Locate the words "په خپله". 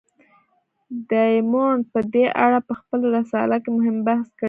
2.67-3.05